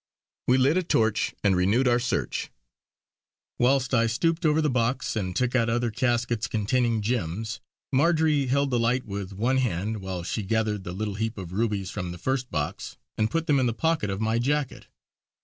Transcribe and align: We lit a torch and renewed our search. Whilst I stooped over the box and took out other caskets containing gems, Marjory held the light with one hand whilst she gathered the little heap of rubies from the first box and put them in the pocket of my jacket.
We 0.47 0.57
lit 0.57 0.77
a 0.77 0.81
torch 0.83 1.35
and 1.43 1.55
renewed 1.55 1.87
our 1.87 1.99
search. 1.99 2.49
Whilst 3.59 3.93
I 3.93 4.07
stooped 4.07 4.47
over 4.47 4.59
the 4.59 4.67
box 4.71 5.15
and 5.15 5.35
took 5.35 5.55
out 5.55 5.69
other 5.69 5.91
caskets 5.91 6.47
containing 6.47 7.03
gems, 7.03 7.61
Marjory 7.93 8.47
held 8.47 8.71
the 8.71 8.79
light 8.79 9.05
with 9.05 9.31
one 9.31 9.57
hand 9.57 10.01
whilst 10.01 10.31
she 10.31 10.41
gathered 10.41 10.85
the 10.85 10.91
little 10.93 11.13
heap 11.21 11.37
of 11.37 11.53
rubies 11.53 11.91
from 11.91 12.11
the 12.11 12.17
first 12.17 12.49
box 12.49 12.97
and 13.15 13.29
put 13.29 13.45
them 13.45 13.59
in 13.59 13.67
the 13.67 13.73
pocket 13.75 14.09
of 14.09 14.19
my 14.19 14.39
jacket. 14.39 14.87